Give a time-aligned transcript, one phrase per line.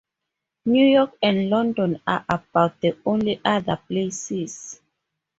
[0.65, 4.81] New York and London are about the only other places.